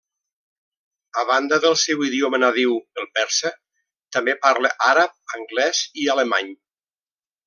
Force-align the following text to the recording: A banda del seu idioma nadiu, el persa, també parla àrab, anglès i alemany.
A 1.21 1.25
banda 1.31 1.59
del 1.65 1.75
seu 1.81 1.99
idioma 2.07 2.39
nadiu, 2.43 2.73
el 3.01 3.07
persa, 3.19 3.51
també 4.17 4.35
parla 4.47 4.71
àrab, 4.93 5.13
anglès 5.41 5.83
i 6.05 6.09
alemany. 6.15 6.51